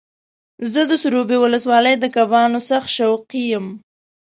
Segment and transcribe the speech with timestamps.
[0.71, 3.65] زه د سروبي ولسوالۍ د کبانو سخت شوقي یم.